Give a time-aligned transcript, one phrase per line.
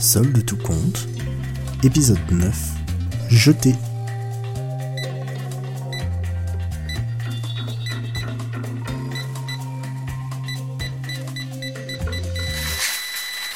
[0.00, 1.08] Solde tout compte,
[1.82, 2.56] épisode 9,
[3.30, 3.74] Jeté.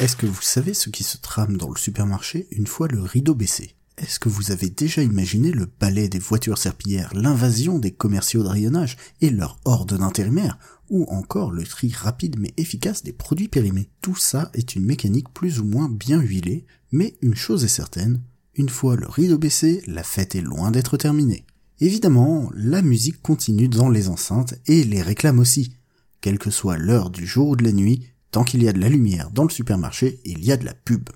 [0.01, 3.37] Est-ce que vous savez ce qui se trame dans le supermarché une fois le rideau
[3.37, 3.77] baissé?
[4.03, 8.49] Est-ce que vous avez déjà imaginé le balai des voitures serpillères, l'invasion des commerciaux de
[8.49, 10.59] rayonnage et leur horde d'intérimaires
[10.91, 13.91] ou encore le tri rapide mais efficace des produits périmés?
[14.01, 18.21] Tout ça est une mécanique plus ou moins bien huilée, mais une chose est certaine,
[18.57, 21.47] une fois le rideau baissé, la fête est loin d'être terminée.
[21.79, 25.77] Évidemment, la musique continue dans les enceintes et les réclame aussi.
[26.21, 28.81] Quelle que soit l'heure du jour ou de la nuit, tant qu'il y a de
[28.81, 31.09] la lumière dans le supermarché, il y a de la pub.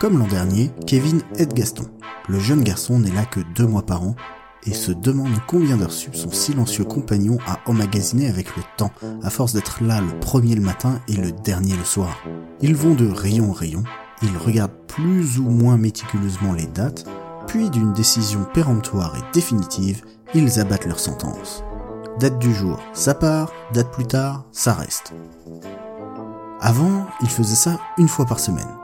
[0.00, 1.84] Comme l'an dernier, Kevin aide Gaston.
[2.26, 4.16] Le jeune garçon n'est là que deux mois par an
[4.64, 8.92] et se demande combien d'heures sup son silencieux compagnon a emmagasiné avec le temps,
[9.22, 12.16] à force d'être là le premier le matin et le dernier le soir.
[12.62, 13.82] Ils vont de rayon en rayon,
[14.22, 17.06] ils regardent plus ou moins méticuleusement les dates,
[17.46, 20.02] puis d'une décision péremptoire et définitive,
[20.34, 21.62] ils abattent leur sentence.
[22.18, 25.12] Date du jour, ça part, date plus tard, ça reste.
[26.62, 28.80] Avant, ils faisaient ça une fois par semaine.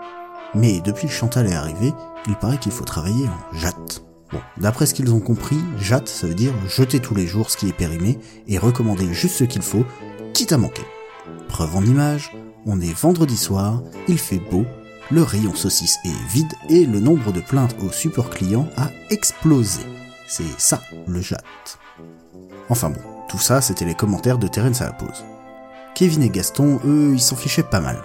[0.57, 1.93] Mais depuis que Chantal est arrivé,
[2.27, 4.03] il paraît qu'il faut travailler en jatte.
[4.33, 7.59] Bon, d'après ce qu'ils ont compris, jatte, ça veut dire jeter tous les jours ce
[7.59, 8.19] qui est périmé
[8.49, 9.85] et recommander juste ce qu'il faut,
[10.33, 10.85] quitte à manquer.
[11.49, 12.33] Preuve en image,
[12.65, 14.65] on est vendredi soir, il fait beau,
[15.11, 19.83] le rayon saucisse est vide et le nombre de plaintes au support client a explosé.
[20.27, 21.79] C'est ça, le jatte.
[22.71, 25.23] Enfin bon, tout ça, c'était les commentaires de Terence à la pause.
[25.95, 28.03] Kevin et Gaston, eux, ils s'en fichaient pas mal.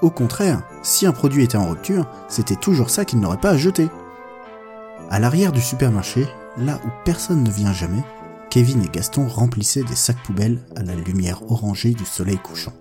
[0.00, 3.56] Au contraire, si un produit était en rupture, c'était toujours ça qu'ils n'auraient pas à
[3.56, 3.88] jeter.
[5.10, 8.04] À l'arrière du supermarché, là où personne ne vient jamais,
[8.50, 12.72] Kevin et Gaston remplissaient des sacs poubelles à la lumière orangée du soleil couchant.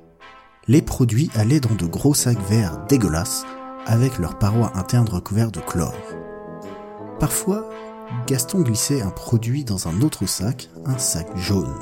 [0.67, 3.45] Les produits allaient dans de gros sacs verts dégueulasses,
[3.85, 5.95] avec leurs parois internes recouvertes de chlore.
[7.19, 7.67] Parfois,
[8.27, 11.73] Gaston glissait un produit dans un autre sac, un sac jaune.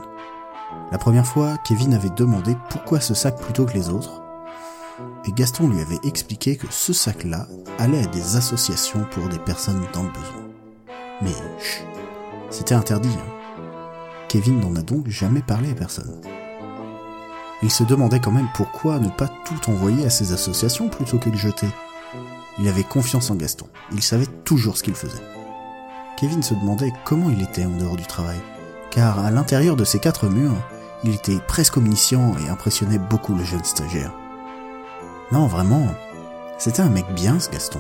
[0.92, 4.22] La première fois, Kevin avait demandé pourquoi ce sac plutôt que les autres,
[5.26, 7.48] et Gaston lui avait expliqué que ce sac-là
[7.80, 10.50] allait à des associations pour des personnes dans le besoin.
[11.22, 11.86] Mais chut,
[12.50, 13.10] c'était interdit.
[13.10, 13.64] Hein.
[14.28, 16.22] Kevin n'en a donc jamais parlé à personne.
[17.64, 21.30] Il se demandait quand même pourquoi ne pas tout envoyer à ces associations plutôt que
[21.30, 21.68] de jeter.
[22.60, 25.22] Il avait confiance en Gaston, il savait toujours ce qu'il faisait.
[26.18, 28.40] Kevin se demandait comment il était en dehors du travail,
[28.92, 30.56] car à l'intérieur de ces quatre murs,
[31.04, 34.14] il était presque omniscient et impressionnait beaucoup le jeune stagiaire.
[35.32, 35.88] Non, vraiment,
[36.60, 37.80] c'était un mec bien ce Gaston.